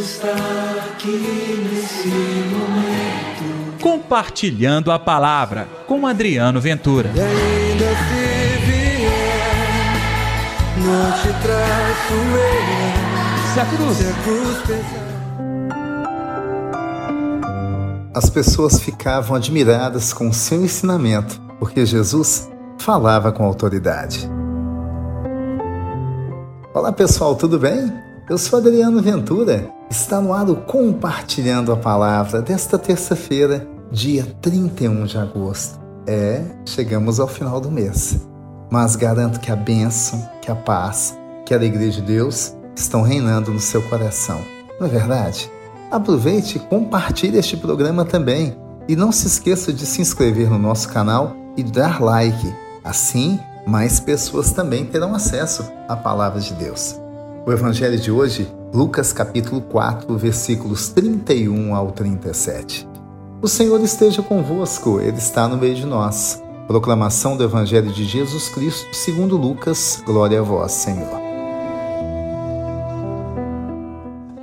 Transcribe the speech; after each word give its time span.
está 0.00 0.34
aqui 0.92 1.68
nesse 1.70 2.08
momento. 2.08 3.78
Compartilhando 3.80 4.90
a 4.90 4.98
palavra 4.98 5.68
com 5.86 6.06
Adriano 6.06 6.60
Ventura. 6.60 7.10
E 7.14 7.20
ainda 7.20 7.84
se 7.84 8.56
vier, 8.66 9.94
não 10.78 11.12
te 11.12 11.28
traço 11.42 12.14
eu. 12.14 13.52
Se 13.52 13.60
a 13.60 13.66
cruz. 13.66 13.96
Se 13.96 14.08
a 14.08 14.12
cruz 14.22 14.58
pesar. 14.66 15.10
As 18.14 18.28
pessoas 18.28 18.80
ficavam 18.80 19.36
admiradas 19.36 20.12
com 20.12 20.28
o 20.28 20.34
seu 20.34 20.64
ensinamento, 20.64 21.40
porque 21.58 21.86
Jesus 21.86 22.50
falava 22.78 23.30
com 23.32 23.44
autoridade. 23.44 24.28
Olá 26.74 26.92
pessoal, 26.92 27.34
tudo 27.36 27.58
bem? 27.58 28.09
Eu 28.30 28.38
sou 28.38 28.60
Adriano 28.60 29.02
Ventura. 29.02 29.68
Está 29.90 30.20
no 30.20 30.32
ar 30.32 30.48
o 30.48 30.54
Compartilhando 30.54 31.72
a 31.72 31.76
Palavra 31.76 32.40
desta 32.40 32.78
terça-feira, 32.78 33.66
dia 33.90 34.24
31 34.40 35.04
de 35.04 35.18
agosto. 35.18 35.80
É, 36.06 36.44
chegamos 36.64 37.18
ao 37.18 37.26
final 37.26 37.60
do 37.60 37.72
mês. 37.72 38.24
Mas 38.70 38.94
garanto 38.94 39.40
que 39.40 39.50
a 39.50 39.56
bênção, 39.56 40.30
que 40.40 40.48
a 40.48 40.54
paz, 40.54 41.18
que 41.44 41.52
a 41.52 41.56
alegria 41.56 41.90
de 41.90 42.00
Deus 42.00 42.54
estão 42.76 43.02
reinando 43.02 43.52
no 43.52 43.58
seu 43.58 43.82
coração. 43.88 44.40
Não 44.78 44.86
é 44.86 44.90
verdade? 44.90 45.50
Aproveite 45.90 46.56
e 46.56 46.60
compartilhe 46.60 47.36
este 47.36 47.56
programa 47.56 48.04
também. 48.04 48.56
E 48.86 48.94
não 48.94 49.10
se 49.10 49.26
esqueça 49.26 49.72
de 49.72 49.84
se 49.84 50.00
inscrever 50.00 50.48
no 50.48 50.56
nosso 50.56 50.88
canal 50.90 51.34
e 51.56 51.64
dar 51.64 52.00
like. 52.00 52.54
Assim, 52.84 53.40
mais 53.66 53.98
pessoas 53.98 54.52
também 54.52 54.86
terão 54.86 55.16
acesso 55.16 55.68
à 55.88 55.96
palavra 55.96 56.38
de 56.40 56.54
Deus. 56.54 56.94
O 57.46 57.50
evangelho 57.50 57.98
de 57.98 58.12
hoje, 58.12 58.46
Lucas 58.72 59.14
capítulo 59.14 59.62
4, 59.62 60.14
versículos 60.18 60.90
31 60.90 61.74
ao 61.74 61.90
37. 61.90 62.86
O 63.40 63.48
Senhor 63.48 63.80
esteja 63.80 64.22
convosco, 64.22 65.00
ele 65.00 65.16
está 65.16 65.48
no 65.48 65.56
meio 65.56 65.74
de 65.74 65.86
nós. 65.86 66.42
Proclamação 66.66 67.38
do 67.38 67.42
evangelho 67.42 67.90
de 67.92 68.04
Jesus 68.04 68.50
Cristo, 68.50 68.94
segundo 68.94 69.38
Lucas. 69.38 70.02
Glória 70.04 70.40
a 70.40 70.42
vós, 70.42 70.72
Senhor. 70.72 71.18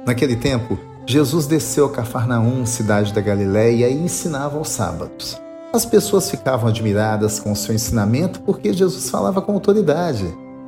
Naquele 0.04 0.36
tempo, 0.36 0.78
Jesus 1.06 1.46
desceu 1.46 1.86
a 1.86 1.92
Cafarnaum, 1.92 2.66
cidade 2.66 3.14
da 3.14 3.22
Galiléia, 3.22 3.88
e 3.90 3.94
ensinava 3.94 4.58
aos 4.58 4.70
sábados. 4.70 5.40
As 5.72 5.86
pessoas 5.86 6.32
ficavam 6.32 6.68
admiradas 6.68 7.40
com 7.40 7.52
o 7.52 7.56
seu 7.56 7.76
ensinamento 7.76 8.42
porque 8.42 8.74
Jesus 8.74 9.08
falava 9.08 9.40
com 9.40 9.54
autoridade. 9.54 10.26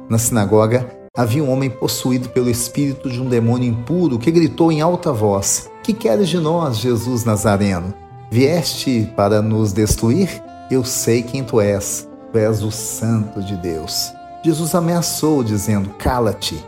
Na 0.07 0.19
sinagoga, 0.19 0.98
havia 1.19 1.43
um 1.43 1.51
homem 1.51 1.69
possuído 1.69 2.29
pelo 2.29 2.49
espírito 2.49 3.09
de 3.09 3.21
um 3.21 3.27
demônio 3.27 3.67
impuro 3.67 4.17
que 4.17 4.31
gritou 4.31 4.71
em 4.71 4.79
alta 4.79 5.11
voz: 5.11 5.69
Que 5.83 5.91
queres 5.91 6.29
de 6.29 6.37
nós, 6.39 6.77
Jesus 6.77 7.25
Nazareno? 7.25 7.93
Vieste 8.31 9.11
para 9.17 9.41
nos 9.41 9.73
destruir? 9.73 10.41
Eu 10.71 10.85
sei 10.85 11.21
quem 11.21 11.43
tu 11.43 11.59
és. 11.59 12.07
Tu 12.31 12.37
és 12.37 12.63
o 12.63 12.71
Santo 12.71 13.41
de 13.41 13.57
Deus. 13.57 14.13
Jesus 14.45 14.73
ameaçou, 14.73 15.43
dizendo: 15.43 15.89
Cala-te 15.97 16.63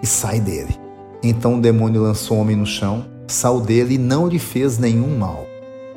e 0.00 0.06
sai 0.06 0.38
dele. 0.38 0.78
Então 1.20 1.56
o 1.56 1.60
demônio 1.60 2.02
lançou 2.02 2.36
o 2.36 2.40
homem 2.40 2.54
no 2.54 2.66
chão 2.66 3.04
saiu 3.26 3.60
dele 3.60 3.94
e 3.94 3.98
não 3.98 4.28
lhe 4.28 4.38
fez 4.38 4.78
nenhum 4.78 5.18
mal. 5.18 5.44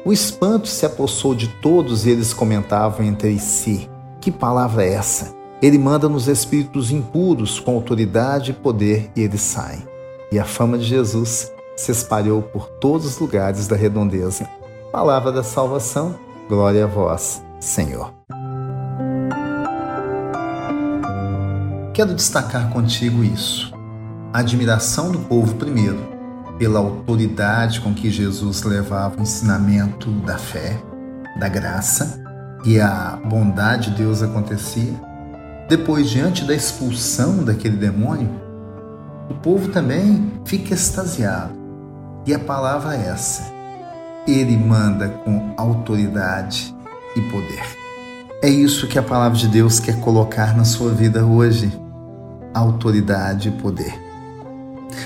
O 0.03 0.11
espanto 0.11 0.67
se 0.67 0.83
apossou 0.83 1.35
de 1.35 1.47
todos 1.61 2.07
e 2.07 2.09
eles 2.09 2.33
comentavam 2.33 3.05
entre 3.05 3.37
si: 3.37 3.87
Que 4.19 4.31
palavra 4.31 4.83
é 4.83 4.93
essa? 4.93 5.38
Ele 5.61 5.77
manda 5.77 6.07
nos 6.07 6.27
espíritos 6.27 6.89
impuros 6.89 7.59
com 7.59 7.75
autoridade 7.75 8.51
e 8.51 8.53
poder 8.53 9.11
e 9.15 9.21
eles 9.21 9.41
saem. 9.41 9.83
E 10.31 10.39
a 10.39 10.45
fama 10.45 10.77
de 10.77 10.85
Jesus 10.85 11.51
se 11.75 11.91
espalhou 11.91 12.41
por 12.41 12.67
todos 12.67 13.05
os 13.05 13.19
lugares 13.19 13.67
da 13.67 13.75
redondeza. 13.75 14.47
Palavra 14.91 15.31
da 15.31 15.43
salvação, 15.43 16.15
glória 16.47 16.85
a 16.85 16.87
vós, 16.87 17.43
Senhor. 17.59 18.13
Quero 21.93 22.13
destacar 22.13 22.69
contigo 22.71 23.23
isso. 23.23 23.73
A 24.31 24.39
admiração 24.39 25.11
do 25.11 25.19
povo 25.19 25.55
primeiro 25.55 25.99
pela 26.57 26.79
autoridade 26.79 27.81
com 27.81 27.93
que 27.93 28.09
Jesus 28.09 28.63
levava 28.63 29.17
o 29.19 29.21
ensinamento 29.23 30.09
da 30.11 30.37
fé, 30.37 30.81
da 31.37 31.49
graça 31.49 32.21
e 32.65 32.79
a 32.79 33.19
bondade 33.25 33.91
de 33.91 33.97
Deus 33.97 34.21
acontecia. 34.21 35.08
Depois, 35.69 36.09
diante 36.09 36.43
da 36.43 36.53
expulsão 36.53 37.43
daquele 37.43 37.77
demônio, 37.77 38.29
o 39.29 39.35
povo 39.35 39.69
também 39.69 40.33
fica 40.43 40.73
extasiado. 40.73 41.53
E 42.25 42.33
a 42.33 42.39
palavra 42.39 42.95
é 42.95 43.07
essa: 43.07 43.43
Ele 44.27 44.57
manda 44.57 45.07
com 45.07 45.53
autoridade 45.55 46.75
e 47.15 47.21
poder. 47.21 47.63
É 48.41 48.49
isso 48.49 48.87
que 48.87 48.99
a 48.99 49.03
palavra 49.03 49.37
de 49.37 49.47
Deus 49.47 49.79
quer 49.79 49.99
colocar 50.01 50.57
na 50.57 50.65
sua 50.65 50.91
vida 50.91 51.25
hoje: 51.25 51.71
autoridade 52.53 53.49
e 53.49 53.51
poder 53.51 54.09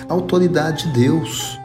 autoridade 0.07 0.87
de 0.87 0.93
Deus 0.93 1.59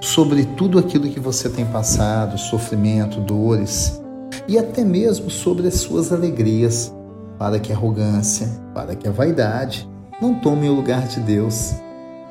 sobre 0.00 0.44
tudo 0.44 0.78
aquilo 0.78 1.08
que 1.08 1.20
você 1.20 1.48
tem 1.48 1.66
passado, 1.66 2.38
sofrimento, 2.38 3.20
dores, 3.20 4.00
e 4.46 4.58
até 4.58 4.84
mesmo 4.84 5.30
sobre 5.30 5.66
as 5.66 5.74
suas 5.74 6.12
alegrias, 6.12 6.94
para 7.38 7.60
que 7.60 7.72
a 7.72 7.76
arrogância, 7.76 8.48
para 8.74 8.94
que 8.96 9.06
a 9.06 9.12
vaidade 9.12 9.88
não 10.20 10.34
tome 10.34 10.68
o 10.68 10.74
lugar 10.74 11.06
de 11.06 11.20
Deus 11.20 11.74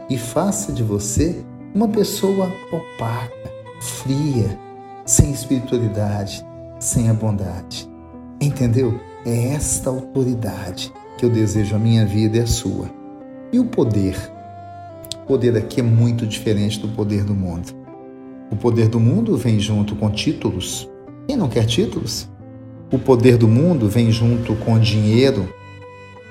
e 0.10 0.18
faça 0.18 0.72
de 0.72 0.84
você 0.84 1.44
uma 1.74 1.88
pessoa 1.88 2.52
opaca, 2.72 3.52
fria, 3.80 4.60
sem 5.06 5.32
espiritualidade, 5.32 6.46
sem 6.80 7.10
a 7.10 7.14
bondade. 7.14 7.90
Entendeu? 8.42 9.00
É 9.26 9.54
esta 9.54 9.90
autoridade 9.90 10.94
que 11.18 11.26
eu 11.26 11.30
desejo 11.30 11.76
a 11.76 11.80
minha 11.80 12.06
vida 12.06 12.38
e 12.38 12.42
a 12.42 12.48
sua. 12.48 12.90
E 13.52 13.60
o 13.60 13.66
poder 13.66 14.38
poder 15.28 15.58
aqui 15.58 15.82
é 15.82 15.84
muito 15.84 16.26
diferente 16.26 16.80
do 16.80 16.88
poder 16.88 17.24
do 17.26 17.36
mundo. 17.36 17.76
O 18.50 18.56
poder 18.56 18.88
do 18.88 19.00
mundo 19.00 19.36
vem 19.36 19.60
junto 19.60 19.94
com 19.96 20.10
títulos. 20.10 20.90
Quem 21.28 21.36
não 21.36 21.50
quer 21.50 21.66
títulos? 21.66 22.30
O 22.92 22.98
poder 22.98 23.38
do 23.38 23.48
mundo 23.48 23.90
vem 23.90 24.12
junto 24.12 24.56
com 24.56 24.80
dinheiro, 24.80 25.48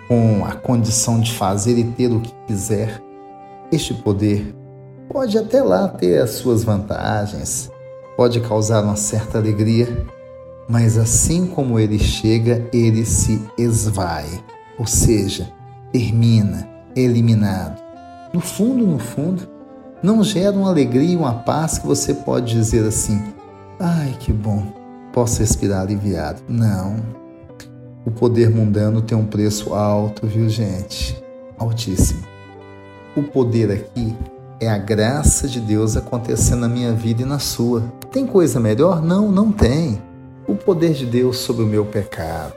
com 0.08 0.44
a 0.44 0.52
condição 0.52 1.20
de 1.20 1.32
fazer 1.32 1.78
e 1.78 1.84
ter 1.84 2.12
o 2.12 2.20
que 2.20 2.32
quiser. 2.46 3.02
Este 3.70 3.92
poder 3.92 4.54
pode 5.08 5.36
até 5.36 5.62
lá 5.62 5.88
ter 5.88 6.20
as 6.20 6.30
suas 6.30 6.64
vantagens, 6.64 7.70
pode 8.16 8.40
causar 8.40 8.82
uma 8.82 8.96
certa 8.96 9.38
alegria, 9.38 10.06
mas 10.68 10.96
assim 10.96 11.46
como 11.46 11.78
ele 11.78 11.98
chega, 11.98 12.66
ele 12.72 13.04
se 13.04 13.42
esvai, 13.58 14.26
ou 14.78 14.86
seja, 14.86 15.48
termina, 15.92 16.68
eliminado 16.94 17.86
no 18.36 18.42
fundo, 18.42 18.86
no 18.86 18.98
fundo, 18.98 19.48
não 20.02 20.22
gera 20.22 20.54
uma 20.54 20.68
alegria 20.68 21.12
e 21.12 21.16
uma 21.16 21.32
paz 21.32 21.78
que 21.78 21.86
você 21.86 22.12
pode 22.12 22.52
dizer 22.52 22.86
assim: 22.86 23.32
ai 23.80 24.14
que 24.20 24.30
bom, 24.30 24.62
posso 25.16 25.40
respirar 25.40 25.80
aliviado. 25.80 26.42
Não. 26.46 26.96
O 28.04 28.10
poder 28.10 28.50
mundano 28.50 29.00
tem 29.00 29.16
um 29.16 29.24
preço 29.24 29.72
alto, 29.72 30.26
viu, 30.26 30.46
gente? 30.46 31.24
Altíssimo. 31.56 32.20
O 33.16 33.22
poder 33.22 33.72
aqui 33.72 34.14
é 34.60 34.68
a 34.68 34.76
graça 34.76 35.48
de 35.48 35.58
Deus 35.58 35.96
acontecendo 35.96 36.60
na 36.60 36.68
minha 36.68 36.92
vida 36.92 37.22
e 37.22 37.24
na 37.24 37.38
sua. 37.38 37.80
Tem 38.12 38.26
coisa 38.26 38.60
melhor? 38.60 39.00
Não, 39.00 39.32
não 39.32 39.50
tem. 39.50 40.02
O 40.46 40.54
poder 40.54 40.92
de 40.92 41.06
Deus 41.06 41.38
sobre 41.38 41.62
o 41.62 41.66
meu 41.66 41.86
pecado, 41.86 42.52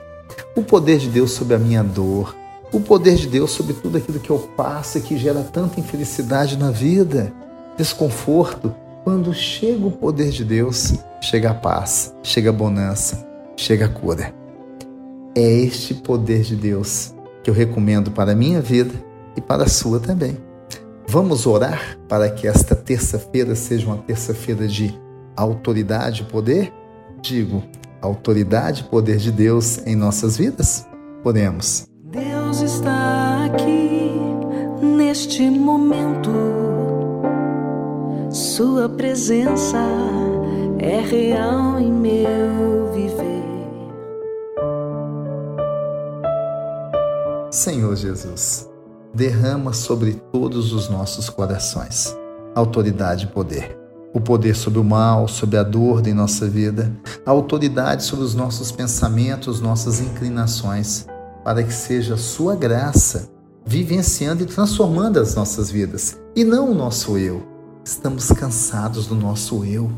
o 0.54 0.62
poder 0.62 0.98
de 0.98 1.08
Deus 1.08 1.32
sobre 1.32 1.54
a 1.54 1.58
minha 1.58 1.82
dor, 1.82 2.36
o 2.70 2.78
poder 2.78 3.14
de 3.14 3.26
Deus 3.26 3.52
sobre 3.52 3.72
tudo 3.72 3.96
aquilo 3.96 4.20
que 4.20 4.30
eu 4.30 4.38
passo 4.38 4.98
e 4.98 5.00
que 5.00 5.16
gera 5.16 5.42
tanta 5.42 5.80
infelicidade 5.80 6.58
na 6.58 6.70
vida, 6.70 7.32
desconforto. 7.78 8.72
Quando 9.02 9.32
chega 9.32 9.86
o 9.86 9.90
poder 9.90 10.30
de 10.30 10.44
Deus, 10.44 10.92
chega 11.22 11.50
a 11.50 11.54
paz, 11.54 12.14
chega 12.22 12.50
a 12.50 12.52
bonança, 12.52 13.26
chega 13.56 13.86
a 13.86 13.88
cura. 13.88 14.34
É 15.34 15.40
este 15.40 15.94
poder 15.94 16.42
de 16.42 16.54
Deus 16.54 17.14
que 17.42 17.48
eu 17.48 17.54
recomendo 17.54 18.10
para 18.10 18.32
a 18.32 18.34
minha 18.34 18.60
vida 18.60 18.92
e 19.34 19.40
para 19.40 19.64
a 19.64 19.68
sua 19.68 19.98
também. 19.98 20.36
Vamos 21.08 21.46
orar 21.46 21.98
para 22.08 22.30
que 22.30 22.46
esta 22.46 22.76
terça-feira 22.76 23.54
seja 23.54 23.86
uma 23.86 23.96
terça-feira 23.96 24.68
de 24.68 24.94
autoridade 25.34 26.22
e 26.22 26.24
poder? 26.26 26.70
Digo, 27.22 27.62
autoridade 28.02 28.82
e 28.82 28.84
poder 28.84 29.16
de 29.16 29.32
Deus 29.32 29.78
em 29.86 29.96
nossas 29.96 30.36
vidas? 30.36 30.86
Podemos. 31.22 31.86
Deus 32.04 32.60
está 32.60 33.46
aqui 33.46 34.12
neste 34.82 35.48
momento. 35.48 36.59
Sua 38.60 38.90
presença 38.90 39.78
é 40.78 41.00
real 41.00 41.80
em 41.80 41.90
meu 41.90 42.92
viver. 42.92 43.42
Senhor 47.50 47.96
Jesus, 47.96 48.68
derrama 49.14 49.72
sobre 49.72 50.20
todos 50.30 50.74
os 50.74 50.90
nossos 50.90 51.30
corações 51.30 52.14
autoridade 52.54 53.24
e 53.24 53.28
poder. 53.28 53.78
O 54.12 54.20
poder 54.20 54.54
sobre 54.54 54.78
o 54.78 54.84
mal, 54.84 55.26
sobre 55.26 55.56
a 55.56 55.62
dor 55.62 56.06
em 56.06 56.12
nossa 56.12 56.46
vida, 56.46 56.94
a 57.24 57.30
autoridade 57.30 58.04
sobre 58.04 58.26
os 58.26 58.34
nossos 58.34 58.70
pensamentos, 58.70 59.62
nossas 59.62 60.02
inclinações, 60.02 61.06
para 61.42 61.62
que 61.62 61.72
seja 61.72 62.14
sua 62.18 62.54
graça 62.54 63.30
vivenciando 63.64 64.42
e 64.42 64.46
transformando 64.46 65.18
as 65.18 65.34
nossas 65.34 65.70
vidas 65.70 66.20
e 66.36 66.44
não 66.44 66.70
o 66.70 66.74
nosso 66.74 67.16
eu. 67.16 67.49
Estamos 67.84 68.28
cansados 68.28 69.06
do 69.06 69.14
nosso 69.14 69.64
eu, 69.64 69.90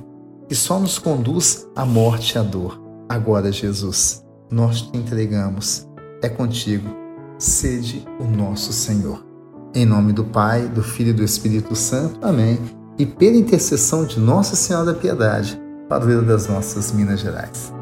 que 0.49 0.55
só 0.55 0.79
nos 0.79 0.99
conduz 0.99 1.67
à 1.75 1.84
morte 1.84 2.34
e 2.34 2.38
à 2.38 2.43
dor. 2.43 2.81
Agora, 3.08 3.50
Jesus, 3.50 4.25
nós 4.50 4.82
te 4.82 4.96
entregamos. 4.96 5.88
É 6.23 6.29
contigo. 6.29 6.88
Sede 7.38 8.06
o 8.20 8.25
nosso 8.25 8.73
Senhor. 8.73 9.26
Em 9.75 9.84
nome 9.84 10.12
do 10.12 10.25
Pai, 10.25 10.69
do 10.69 10.82
Filho 10.82 11.11
e 11.11 11.14
do 11.14 11.25
Espírito 11.25 11.75
Santo. 11.75 12.25
Amém. 12.25 12.58
E 12.99 13.05
pela 13.05 13.37
intercessão 13.37 14.05
de 14.05 14.20
Nossa 14.20 14.55
Senhora 14.55 14.93
da 14.93 14.94
Piedade, 14.94 15.61
padroeira 15.88 16.23
das 16.23 16.46
nossas 16.46 16.93
Minas 16.93 17.20
Gerais. 17.20 17.73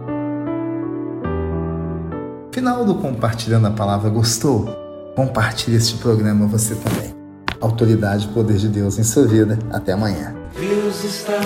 Final 2.53 2.85
do 2.85 2.95
Compartilhando 2.95 3.67
a 3.67 3.71
Palavra. 3.71 4.09
Gostou? 4.09 4.67
Compartilhe 5.15 5.77
este 5.77 5.99
programa 5.99 6.47
você 6.47 6.75
também. 6.75 7.20
Autoridade 7.61 8.27
e 8.27 8.29
poder 8.29 8.57
de 8.57 8.69
Deus 8.69 8.99
em 8.99 9.03
sua 9.05 9.27
vida. 9.27 9.59
Até 9.71 9.93
amanhã. 9.93 10.35
Deus 10.59 11.05
está 11.05 11.39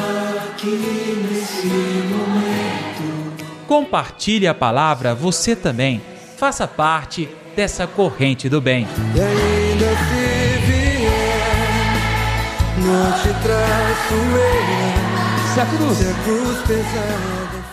aqui 0.48 1.26
nesse 1.30 1.66
momento. 1.66 3.44
Compartilhe 3.66 4.46
a 4.46 4.54
palavra 4.54 5.14
você 5.14 5.56
também. 5.56 6.00
Faça 6.36 6.68
parte 6.68 7.28
dessa 7.56 7.86
corrente 7.86 8.48
do 8.48 8.60
bem. 8.60 8.86
E 9.14 9.20
ainda 9.20 9.86
se 9.88 10.58
vier, 10.66 11.44
não 12.78 13.12
te 13.12 13.28
traço 13.42 14.14
eu. 14.14 15.54
Se 15.54 15.60
a 15.60 15.66
cruz 15.66 15.98
Se 15.98 16.08
a 16.08 16.14
cruz 16.24 16.58
pesada 16.66 17.63